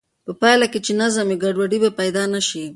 په 0.25 0.31
پایله 0.41 0.65
کې 0.71 0.79
چې 0.85 0.91
نظم 1.01 1.25
وي، 1.29 1.37
ګډوډي 1.43 1.77
به 1.83 1.89
پیدا 1.99 2.23
نه 2.33 2.41
شي. 2.47 2.63